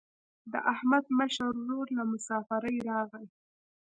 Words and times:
د 0.51 0.53
احمد 0.73 1.05
مشر 1.17 1.47
ورور 1.57 1.87
له 1.97 2.03
مسافرۍ 2.11 2.77
راغی. 2.89 3.25